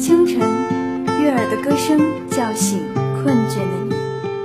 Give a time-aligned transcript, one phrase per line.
[0.00, 0.38] 清晨，
[1.20, 2.80] 悦耳的歌声叫醒
[3.22, 3.94] 困倦的你；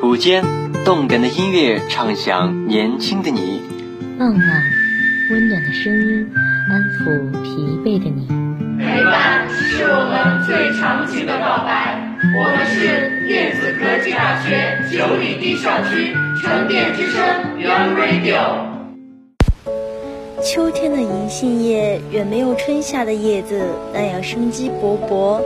[0.05, 0.43] 午间，
[0.83, 3.61] 动感的音乐唱响年轻的你；
[4.19, 4.63] 傍晚，
[5.31, 6.29] 温暖的声音
[6.69, 8.27] 安抚疲惫的你。
[8.77, 12.03] 陪伴是我们最长情的告白。
[12.37, 17.23] 我们是电子科技大学九里堤校区沉淀之声
[17.57, 18.74] Young Radio。
[20.46, 25.41] 秋天的银杏叶远没有春夏的叶子那样生机勃勃，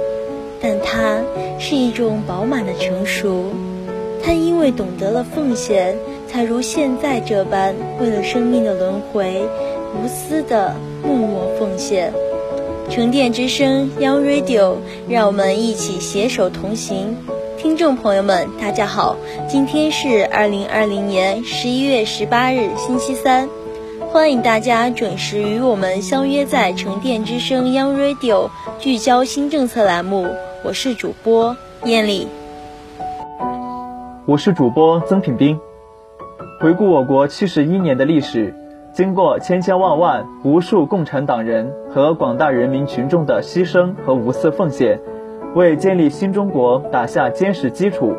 [0.62, 1.22] 但它
[1.58, 3.46] 是一种饱满的成熟。
[4.22, 5.96] 它因为懂得了奉献，
[6.28, 9.42] 才如现在这般为了生命的轮回，
[9.96, 12.12] 无私的默默奉献。
[12.90, 14.76] 沉淀之声 Young Radio，
[15.08, 17.16] 让我们一起携手同行。
[17.58, 19.16] 听众朋友们，大家好，
[19.48, 23.48] 今天是二零二零年十一月十八日，星期三。
[24.12, 28.50] 欢迎大家准时与我们相约在沉淀之声 Young Radio
[28.80, 30.26] 聚焦新政策栏目，
[30.66, 32.28] 我是主播艳丽，
[34.26, 35.60] 我是主播曾品斌。
[36.60, 38.56] 回顾我国七十一年的历史，
[38.92, 45.00] 经过千千万万无数共产党人和广大人民群众的牺牲和无私奉献，
[45.54, 48.16] 为建立新中国打下坚实基础。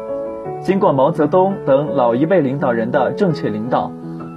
[0.62, 3.90] 经过毛泽东等老一辈领导人的正确领导。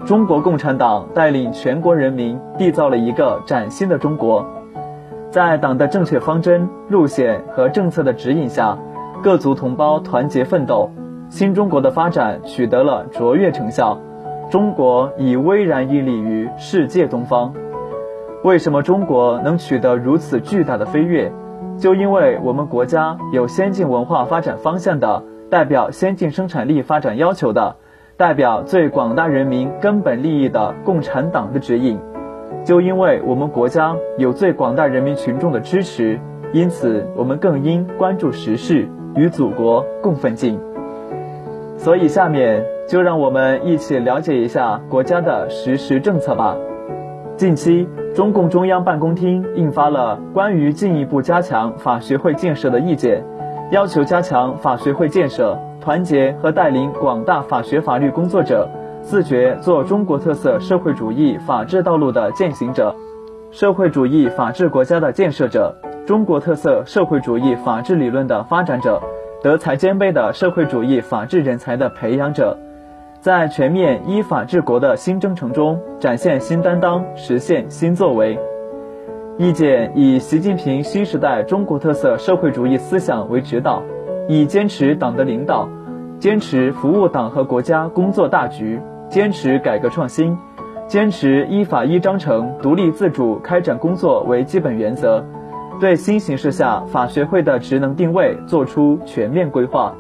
[0.06, 4.46] 中国共产党带领全国人民缔造了一个崭新的中国，
[5.32, 8.78] 在党的正确方针、路线和政策的指引下，
[9.24, 10.92] 各族同胞团结奋斗，
[11.30, 13.98] 新中国的发展取得了卓越成效，
[14.52, 17.54] 中国已巍然屹立于世界东方。
[18.44, 21.32] 为什么中国能取得如此巨大的飞跃？
[21.78, 27.78] 就因为我们国家有先进文化发展方向的，代表先进生产力发展要求的。
[28.16, 32.00] 代表最广大人民根本利益的共产党的指引，
[32.64, 36.20] 就因为我们国家有最广大人民群众的支持，
[36.52, 40.60] 因此我们更应关注时事，与祖国共奋进。
[41.76, 46.56] 所以下面就让我们一起了解一下国家的实时政策吧。
[47.36, 53.24] 近期，中共中央办公厅印发了关于进一步加强法学会建设的意见，
[53.72, 55.58] 要求加强法学会建设。
[55.82, 58.70] 团结和带领广大法学法律工作者，
[59.02, 62.96] 自觉做中国特色社会主义法治道路的践行者，
[63.52, 65.76] 社会主义法治国家的建设者，
[66.08, 69.02] 中国特色社会主义法治理论的发展者，
[69.42, 72.58] 德才兼备的社会主义法治人才的培养者，
[73.20, 78.40] 在全面依法治国的新征程中展现新担当，实现新作为。
[79.40, 83.82] 意见以习近平新时代中国特色社会主义思想为指导。
[84.30, 85.68] 以坚持党的领导，
[86.18, 88.80] 坚持服务党和国家工作大局，
[89.10, 90.38] 坚持改革创新，
[90.88, 95.26] 坚持依法依章程独立自主开展工作为基本原则，
[95.82, 99.94] 对新形势下法学会的职能定位作出全面规划。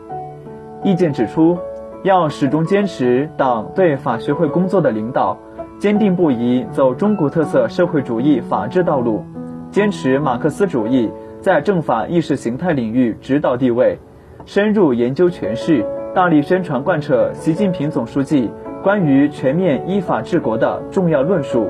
[0.84, 1.58] 意见指出，
[2.04, 5.38] 要始终坚持党对法学会工作的领导，
[5.80, 9.24] 坚定不移走中国特色社会主义法治道路，
[9.70, 11.12] 坚持马克思主义
[11.42, 13.98] 在政法意识形态领域指导地位。
[14.46, 18.50] 深入研究诠释，大力宣传贯彻习近平总书记
[18.82, 21.68] 关于全面依法治国的重要论述，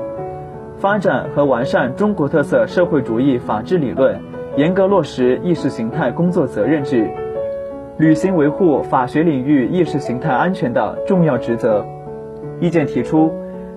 [0.76, 4.20] 发展和完善中国特色社会主义法治理论，
[4.56, 7.08] 严格落实意识形态工作责任制，
[7.98, 11.84] 履行维护法学领域意识形态安全的重要职责。
[12.60, 13.32] 意见提出，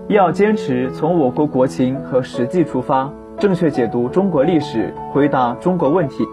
[0.10, 6.26] 要坚持从我国国情和实际出发，正确解读中国历史，回答中国问题。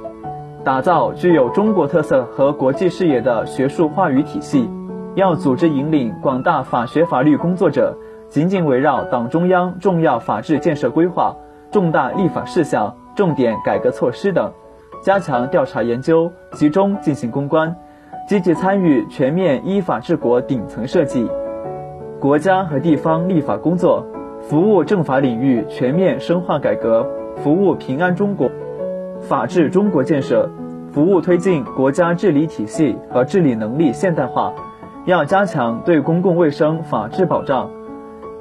[0.62, 4.70] 打造具有中国特色和国际视野的学术话语体系，
[5.16, 7.92] 要组织引领广大法学法律工作者，
[8.28, 11.34] 紧紧围绕党中央重要法治建设规划、
[11.72, 14.52] 重大立法事项、重点改革措施等，
[15.02, 17.74] 加强调查研究，集中进行攻关，
[18.28, 21.28] 积极参与全面依法治国顶层设计，
[22.24, 24.02] 国家和地方立法工作，
[24.40, 28.50] 服务政法领域全面深化改革，服务平安中国。
[29.20, 30.48] 法治中国建设，
[30.90, 34.54] 服务推进国家治理体系和治理能力现代化，
[35.04, 37.68] 要加强对公共卫生法治保障，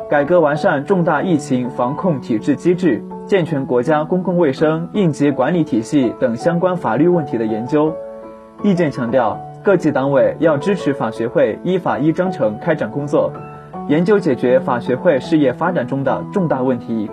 [0.10, 7.94] 改革完善重大疫情防控体制机制，健全国家公共卫生应急管理体系等相关法律问题的研究。
[8.64, 13.30] 意见强调，各级党委要支持法学会依法依章程开展工作，
[13.90, 17.10] 研究解决法学会事业发展中的重大问题。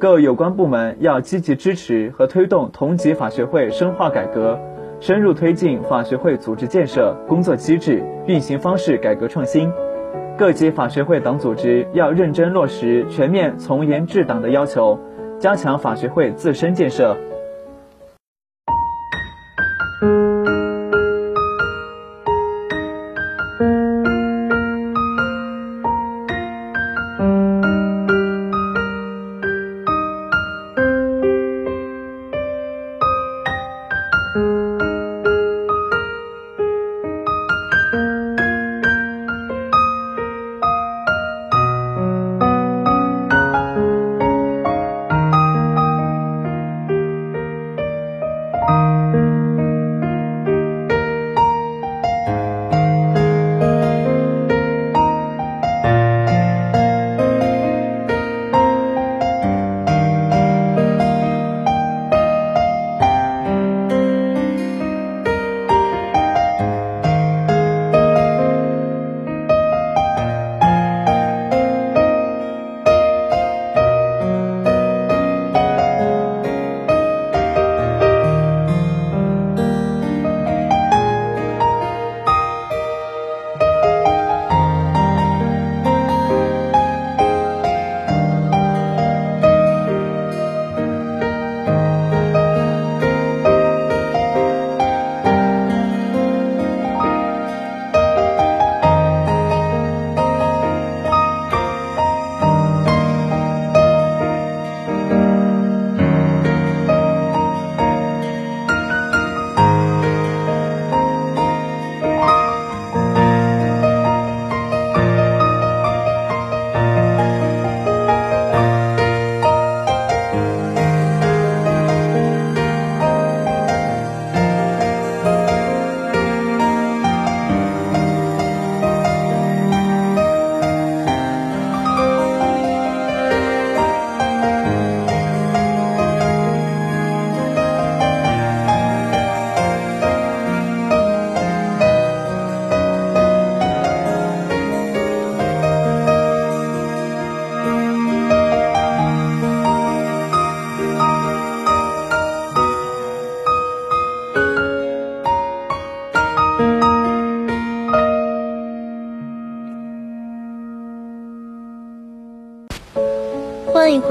[0.00, 4.58] 各有关部门要积极支持和推动同级法学会深化改革，
[4.98, 9.70] 深入推进法学会组织建设、工作机制、运行方式改革创新。
[10.36, 14.98] 各级法学会党组织要认真落实全面从严治党的要求，
[15.38, 17.16] 加强法学会自身建设。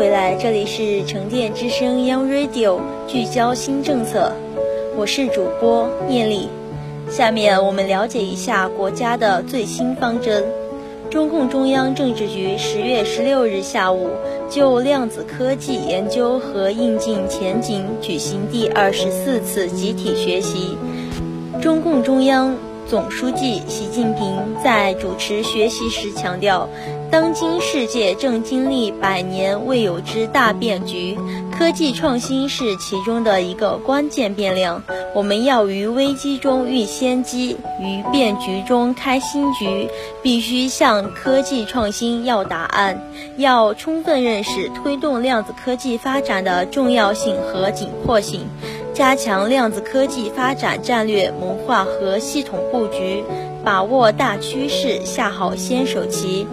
[0.03, 2.77] 回来，这里是城电之声 Young Radio，
[3.07, 4.33] 聚焦新政策，
[4.97, 6.50] 我是主播聂丽。
[7.09, 10.44] 下面我们了解一下国家的最新方针。
[11.09, 14.09] 中共中央政治局十月十六日下午
[14.50, 20.77] 就量子科技研究和应用前景举行第二十四次集体学习。
[21.61, 22.53] 中共中央。
[22.88, 26.69] 总书记习近平在主持学习时强调，
[27.09, 31.18] 当今世界正经历百年未有之大变局，
[31.57, 34.83] 科技创新是其中的一个关键变量。
[35.15, 39.88] 我们要于危机中遇先机，于变局中开新局，
[40.21, 43.00] 必须向科技创新要答案，
[43.38, 48.41] 要充分认识推动量子科技发展的重要性和紧迫性。
[48.94, 53.24] 加强量子科技发展战略谋划和系统布局，
[53.63, 56.45] 把握大趋势，下好先手棋。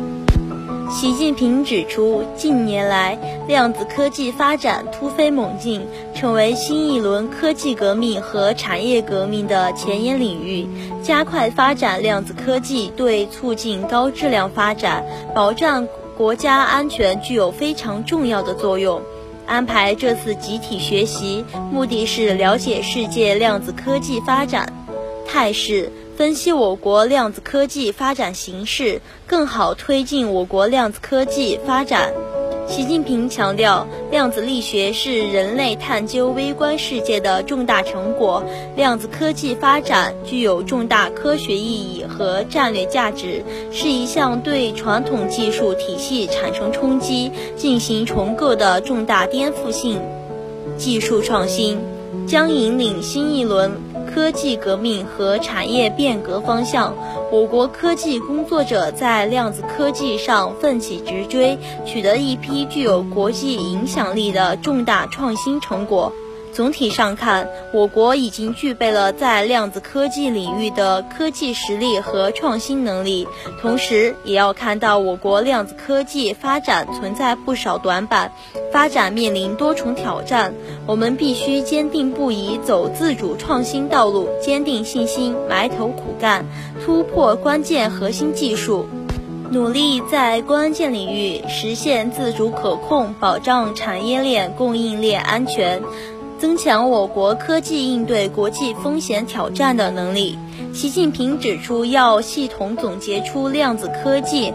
[0.91, 5.83] 习近平指出，近年来量子科技发展突飞猛进，
[6.15, 10.67] 成为新一轮科技革命和产业革命的前沿领域。
[11.03, 15.87] 加快发展量子科技，对促进高质量发展、保障
[16.17, 19.03] 国家安全具有非常重要的作用。
[19.51, 24.73] 安排这次集体学习，目的是了解世界量子科技发展
[25.27, 32.13] 态势，分析我国量子科技发展形势，更好推进我国量子科技发展。
[32.69, 38.45] 习近平强调，量子力学是人类探究微观世界的重大成果，
[38.77, 49.99] 量子科技发展具有重大科学意义和战略价值，是一项对传统技术体系产生冲击、进行重构的重大颠覆性
[50.77, 51.79] 技术创新，
[52.27, 53.73] 将引领新一轮。
[54.13, 56.95] 科技革命和产业变革方向，
[57.31, 66.13] 我国科技工作者在量子科技上奋起直追，取得一批具有国际影响力的重大创新成果。
[66.53, 73.27] 总体上看，我国已经具备了在量子科技领域的科技实力和创新能力，
[73.61, 78.33] 同时也要看到我国量子科技发展存在不少短板，
[78.73, 80.53] 发展面临多重挑战。
[80.87, 86.45] 我们必须坚定不移走自主创新道路，坚定信心，埋头苦干，
[86.85, 88.87] 突破关键核心技术，
[89.51, 95.81] 努力在关键领域实现自主可控，保障产业链供应链安全。
[96.41, 100.39] 增强我国科技应对国际风险挑战的能力。
[100.73, 104.55] 习近平指出，要系统总结出量子科技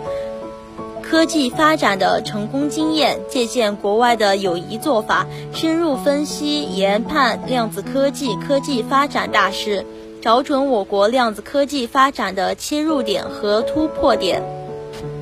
[1.03, 9.85] 科技发展的成功经验，借鉴国外的有益做法，深入分析研判量子科技科技发展大势，
[10.23, 14.41] 找准我国量子科技发展的切入点和突破点。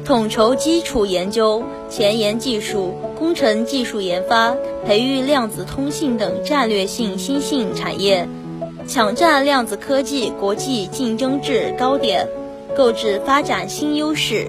[0.05, 4.53] 统筹基础研究、前沿技术、工程技术研发，
[4.85, 8.27] 培育量子通信等战略性新兴产业，
[8.85, 12.27] 抢占量子科技国际竞争制高点，
[12.75, 14.47] 构筑发展新优势。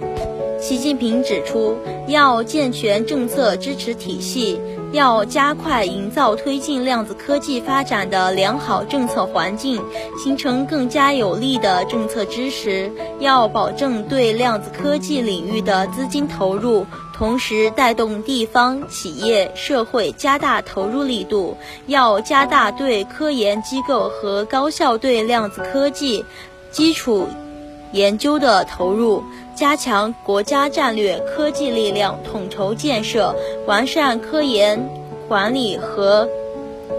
[0.61, 1.77] 习近平指出，
[2.09, 4.59] 要健全政策支持体系。
[4.95, 9.83] 要加快营造推进量子科技发展的良好政策环境，
[10.23, 12.93] 形成更加有力的政策支持。
[13.19, 21.57] 要保证对量子科技领域的资金投入，同时带动地方、企业、社会加大投入力度。
[21.89, 26.25] 要加大对科研机构和高校对量子科技
[26.71, 27.27] 基础
[27.91, 29.25] 研究的投入。
[29.55, 33.35] 加强国家战略科技力量统筹建设，
[33.67, 34.89] 完善科研
[35.29, 36.29] 管理和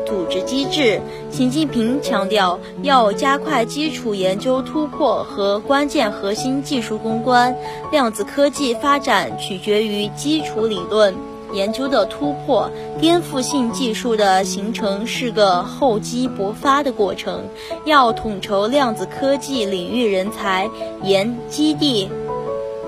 [0.06, 1.02] 组织机制。
[1.30, 7.54] 习近平强调，要加快基础研究突破和关键核心技术攻关。
[7.92, 11.14] 量子科技发展取决于基础理论
[11.52, 12.70] 研究的突破，
[13.02, 17.44] 颠覆性技术的形成是个厚积薄发的过程。
[17.84, 20.70] 要统筹量子科技领域人才
[21.04, 22.10] 研基地。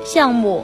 [0.07, 0.63] 项目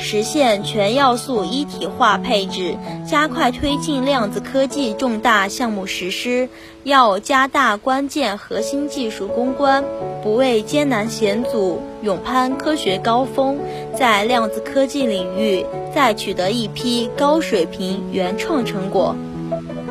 [0.00, 6.48] 实现全要素一体化配置，加快推进量子科技重大项目实施。
[6.82, 9.84] 要加大关键核心技术攻关，
[10.24, 13.60] 不畏艰难险阻，勇攀科学高峰，
[13.96, 19.14] 在量子科技领域再取得一批高水平原创成果。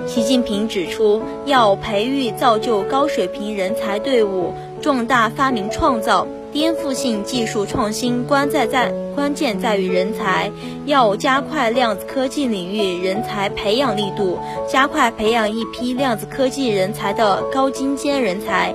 [0.06, 6.28] 习近平指出，要培育造就高水平人才队伍，壮大发明创造。
[6.52, 10.52] 颠覆性技术创新关在在关键在于人才，
[10.86, 18.74] 要加快量子科技领域人才培养力度，加快培养一批量子科技人才的高精尖人才。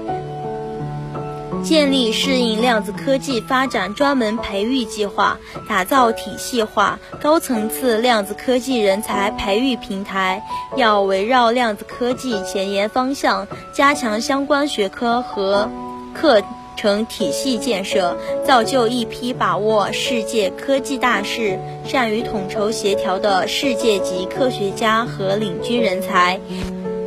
[1.62, 10.42] 建立适应量子科技发展专门培育计划，打造体系化、高层次量子科技人才培育平台。
[10.76, 15.70] 要围绕量子科技前沿方向，加强相关学科和
[16.12, 16.42] 课。
[16.76, 26.40] 成体系建设，造就一批把握世界科技大势、善于统筹协调的世界级科学家和领军人才，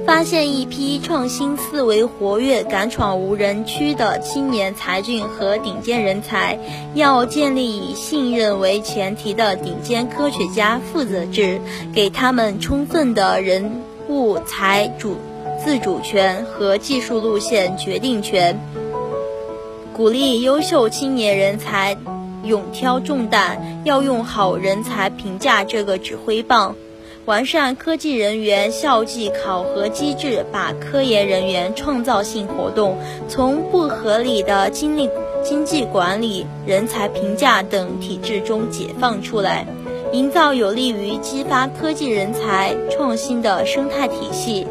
[0.05, 6.57] 发现一批创新思维活跃、敢闯无人区的青年才俊和顶尖人才。
[6.95, 11.59] 要建立以信任为前提的顶尖科学家负责制，
[11.93, 15.17] 给他们充分的人物财主
[15.63, 18.57] 自主权和技术路线决定权。
[19.97, 21.97] 鼓励优秀青年人才
[22.43, 26.75] 勇挑重担，要用好人才评价这个指挥棒，
[27.25, 32.95] 完善科技人员校际考核机制，把科研人员创造性活动
[33.27, 35.09] 从不合理的经历
[35.43, 39.65] 经济管理、人才评价等体制中解放出来，
[40.13, 44.67] 营造有利于激发科技人才创新的生态体系。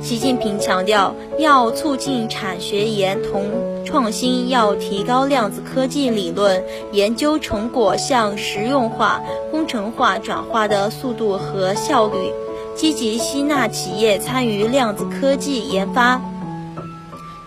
[0.00, 3.44] 习近平强调，要促进产学研同
[3.90, 9.20] 创新，要提高量子科技理论研究成果向实用化、
[9.50, 12.32] 工程化转化的速度和效率，
[12.76, 16.20] 积极吸纳企业参与量子科技研发，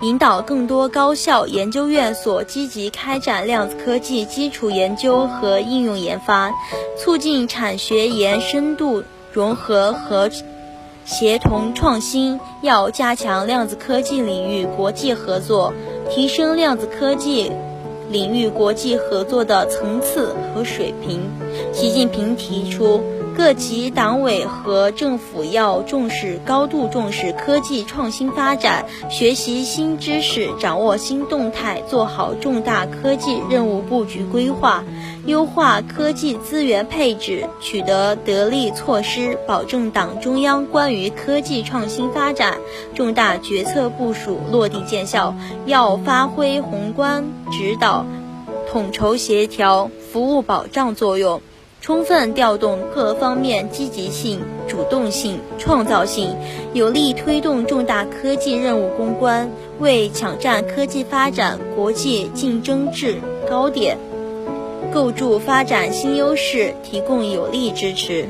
[0.01, 6.51] 引导更多高校研究院所积极开展量子科技基础研究和应用研发，
[6.99, 10.29] 促进产学研深度融合和。
[11.05, 15.73] 协同创新，要加强量子科技领域国际合作，
[16.09, 17.51] 提升量子科技
[18.09, 21.21] 领域国际合作的层次和水平。
[21.73, 23.01] 习近平提出。
[23.35, 34.83] 各级党委和政府要重视、高度重视科技创新发展，学习新知识，掌握新动态，做好重大科技任务布局规划，
[35.25, 42.57] 优化科技资源配置，取得得力措施，保证党中央关于科技创新发展
[42.93, 45.35] 重大决策部署落地见效。
[45.65, 48.05] 要发挥宏观指导、
[48.71, 51.41] 统筹协调、服务保障作用。
[51.83, 56.33] 充分调动各方面积极性、主动性、创造性，
[56.71, 63.17] 有力推动重大科技任务攻关，为抢占科技发展国际竞争制
[63.49, 63.97] 高点、
[64.93, 68.29] 构筑发展新优势提供有力支持。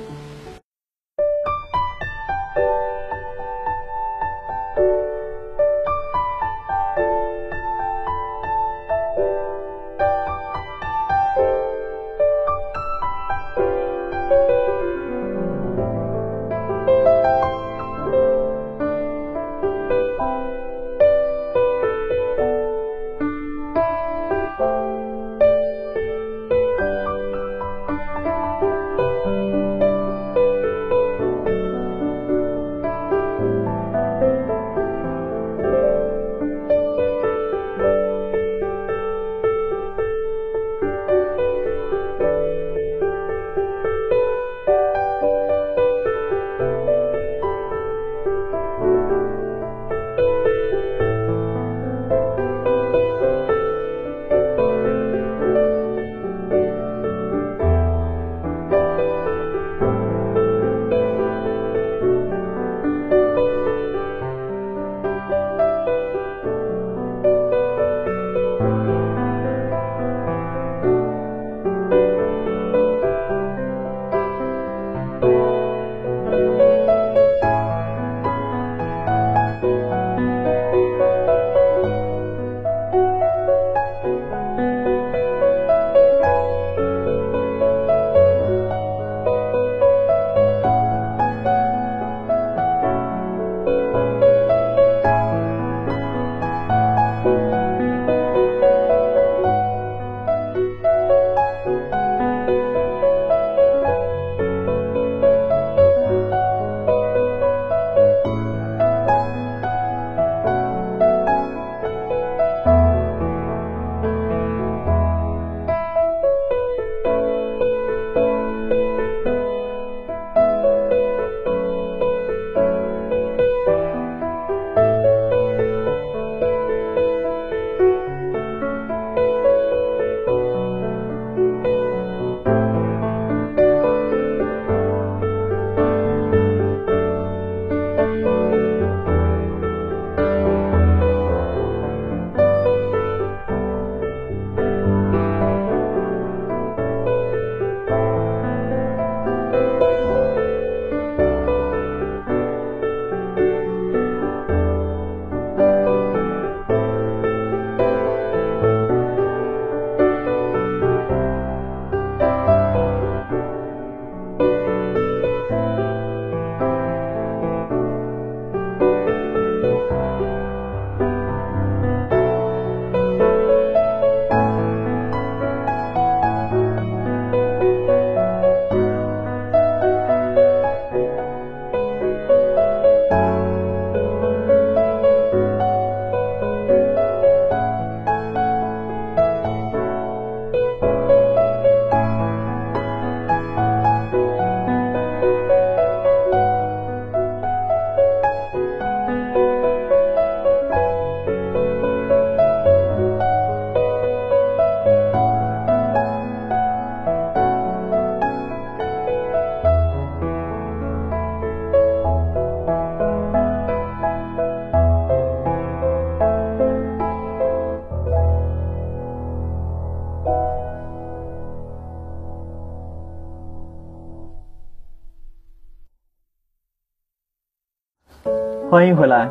[228.73, 229.29] 欢迎回来，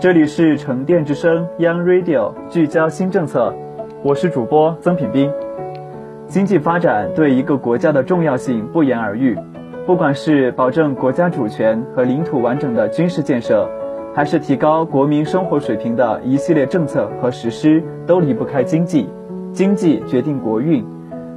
[0.00, 3.54] 这里是沉淀之声 Young Radio，聚焦新政策，
[4.02, 5.30] 我是主播曾品斌。
[6.26, 9.38] 经济发展对一个国家的重要性不言而喻，
[9.86, 13.64] 不管是保证国家主权和领土完整的军事建设，
[14.12, 19.08] 还是提高国民生活水平的一系列政策和实施，都离不开经济。
[19.52, 20.84] 经济决定国运，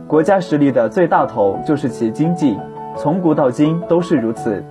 [0.08, 2.58] 国家实力的最大头就是其经济，
[2.98, 4.64] 从古到今都是如此。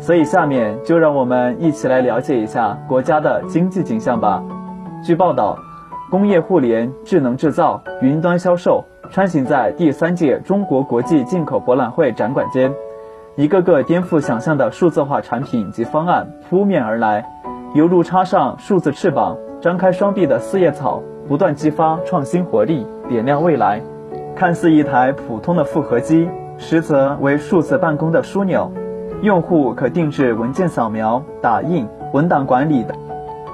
[0.00, 4.42] 所以，下面就让我们一起来了解一下国家的经济景象吧。
[5.04, 5.56] 据报道，
[6.10, 8.84] 工业互联、智能制造、云端销售。
[9.12, 12.72] 穿行在第三届中国国际进口博览会展馆间，
[13.34, 17.26] 一个个颠覆想象的数字化产品及方案扑面而来，
[17.74, 23.82] 犹如插上数字翅膀、张开双臂的四叶草，不断激发创新活力，点亮未来。
[24.36, 28.70] 看似一台普通的复合机，实则为数字办公的枢纽，
[29.22, 32.94] 用户可定制文件扫描、打印、文档管理的。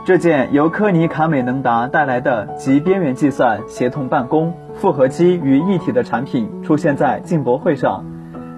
[0.05, 8.05] 这件由科尼卡美能达带来的集边缘计算、协同办公、复合机于一体的产品出现在进博会上，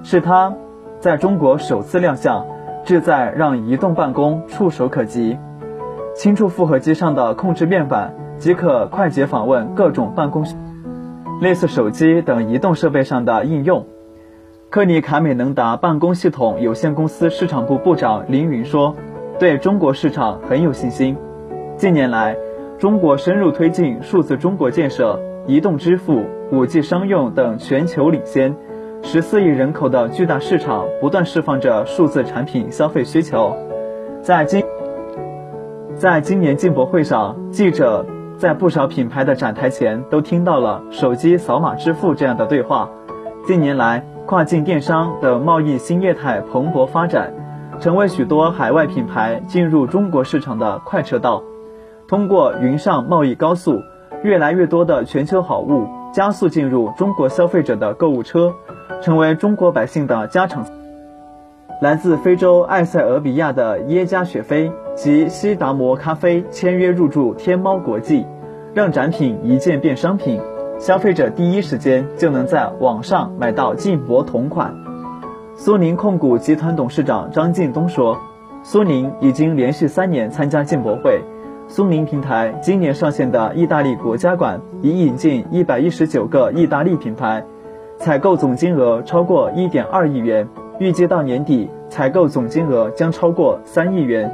[0.03, 0.53] 是它
[1.01, 2.45] 在中国首次亮相，
[2.85, 5.39] 志在让移动办公触手可及。
[6.15, 10.45] 轻触复合机上的控制面板，即可快捷访问各种办公
[11.41, 13.87] 类似手机等移动设备上的应用。
[14.71, 18.95] 科尼卡美能达办公系统有限公司市场部部长林云说
[19.41, 21.17] ：“对中国市场很有信心。”
[21.79, 22.37] 近年来，
[22.79, 28.55] 中国深入推进数字中国建设，移动支付、五 G 商用等全球领先。
[29.03, 33.57] 十四亿人口的巨大市场不断释放着数字产品消费需求。
[34.21, 34.63] 在今
[35.95, 38.05] 在今年进博会上，记者
[38.37, 42.91] 在不少品牌的展台前都听到了“手机扫码支付”这样的对话。
[43.47, 47.33] 近年来，跨境电商等贸易新业态蓬勃发展，
[47.81, 51.43] 成为许多海外品牌进入中国市场的快车道。
[52.07, 53.81] 通过云上贸易高速，
[54.23, 58.53] 越来越多的全球好物加速进入中国消费者的购物车，
[59.01, 60.67] 成为中国百姓的家常。
[61.81, 68.27] 来自非洲埃塞俄比亚的耶加雪菲及西达摩咖啡签约入驻天猫国际，
[68.75, 70.39] 让展品一件变商品，
[70.79, 74.73] 消费者第一时间就能在网上买到进博同款。
[75.57, 78.17] 苏宁控股集团董事长张近东说
[78.63, 81.21] ：“苏宁已经连续三年参加进博会。”
[81.67, 87.45] 苏宁平台今年上线的意大利国家馆已引进一百一十九个意大利品牌，
[87.99, 94.33] 采购总金额超过一点二亿元，预计到年底采购总金额将超过三亿元。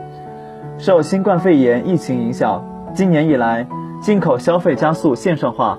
[0.76, 2.62] 受新冠肺炎疫情影响，
[2.94, 3.66] 今年以来
[4.02, 5.78] 进口消费加速线上化。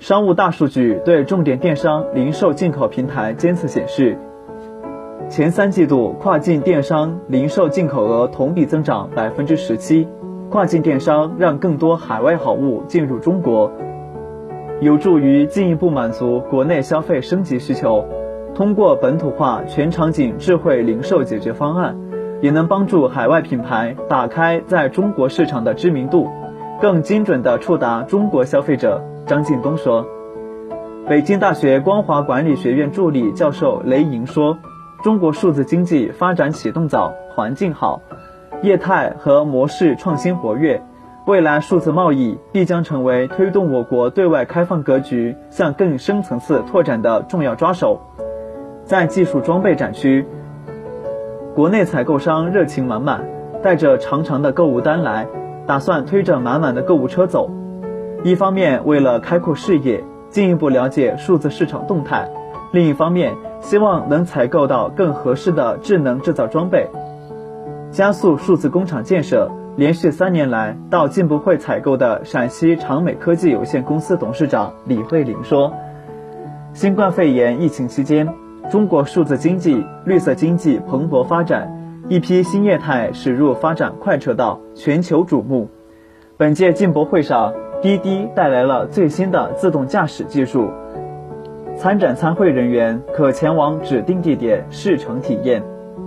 [0.00, 4.16] 商务大数据对重点电商零售进口平台监测显示。
[5.28, 10.08] 前三季度跨境电商零售进口额同比增长百分之十七，
[10.48, 13.70] 跨境电商让更多海外好物进入中国，
[14.80, 18.02] 有助于进一步满足国内消费升级需求。
[18.54, 21.94] 通过本土化全场景智慧零售解决方案，
[22.40, 26.26] 也能帮助海外品牌打开在中国市场的知名度，
[26.80, 29.04] 更精准地触达中国消费者。
[29.26, 30.06] 张近东说。
[31.08, 34.58] 北京大学光华管理学院助理教授雷莹说。
[35.02, 38.02] 中国数字经济发展启动早，环境好，
[38.60, 40.82] 业态和模式创新活跃，
[41.26, 47.98] 未来数字贸易必将成为推动我国对外开放格局向更深层次拓展的重要抓手。
[48.84, 50.26] 在技术装备展区，
[51.54, 53.24] 国内采购商热情满满，
[53.62, 55.26] 带着长长的购物单来，
[55.66, 57.50] 打算推着满满的购物车走。
[58.22, 62.28] 一方面为了开阔视野，进一步了解数字市场动态。
[62.70, 66.90] 另一方面，希望能采购到更合适的智能制造装备，
[67.90, 69.50] 加速数字工厂建设。
[69.76, 75.72] 连续三年来到进博会采购的陕西长美科技有限公司董事长李慧玲说
[76.74, 78.28] ：“新冠肺炎疫情期间，
[78.70, 85.70] 中国数字经济、绿色经济蓬勃发展，一批新业态驶入发展快车道，全球瞩目。
[86.36, 90.70] 本届进博会上，滴滴带来了最新的自动驾驶技术。”
[91.76, 95.62] 参展参会人员可前往指定地点试乘体验。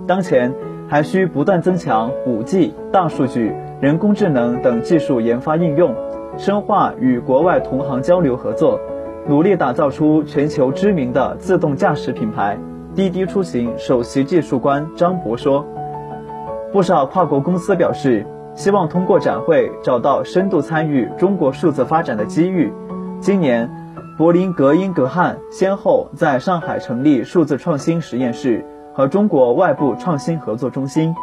[0.05, 0.53] 当前
[0.87, 5.95] 还需不断增强 5G、大数据、人工智能等技术研发应用，
[6.37, 8.79] 深化与国外同行交流合作，
[9.27, 12.55] 努力打造出全球知名的自动驾驶品牌。
[12.93, 15.65] 滴滴出行首席技术官张博说
[16.71, 18.23] ：“不少跨国公司表示，
[18.55, 22.71] 希望通过展会找到深度参与中国数字发展的机遇。
[23.19, 23.69] 今年。”
[24.15, 28.63] 柏林格英格汉先后在上海成立数字创新实验室
[28.93, 31.15] 和中国外部创新合作中心，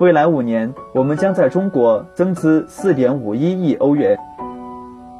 [0.00, 4.18] 未来五年，我们将在中国增资4.51亿欧元。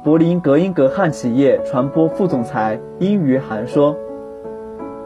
[0.03, 3.95] 柏林格英格汉企业传播副总裁殷于涵说：“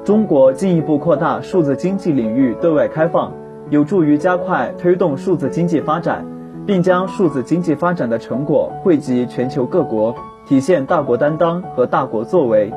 [0.06, 3.34] 中国进一步扩大数字经济领域对外开放，
[3.70, 6.26] 有助于加快推动数字经济发展，
[6.68, 10.14] 并将数字经济发展的成果惠及全球各国，
[10.46, 12.72] 体现大国担当和大国作为。”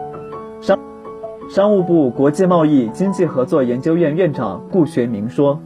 [0.63, 0.79] 商
[1.51, 5.61] 商务部国际贸易经济合作研究院院长顾学明说。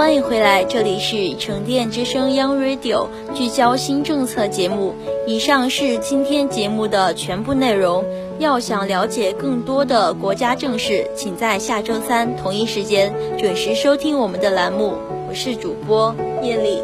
[0.00, 4.94] 欢迎回来，这里是沉淀之声 Young Radio，聚焦新政策节目。
[5.26, 8.02] 以上是今天节目的全部内容。
[8.38, 14.94] 要想了解更多的国家政事，请在下周三同一时间准时收听我们的栏目。
[15.28, 16.82] 我是主播叶丽，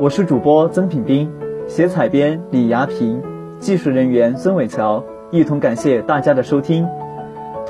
[0.00, 1.28] 我是主播曾品斌，
[1.66, 3.20] 写采编李雅平，
[3.58, 6.86] 技术人员孙伟桥，一同感谢大家的收听。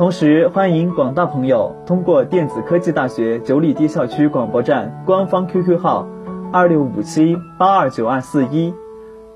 [0.01, 6.09] 同时，欢迎广大朋友通过电子科技大学九里堤校区广播站官方 QQ 号
[6.51, 8.73] 二六五七八二九二四一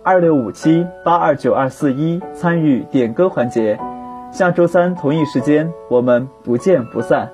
[0.02, 3.78] 二六五七八二九二四一参与点歌环节。
[4.32, 7.33] 下周三同一时间，我们不见不散。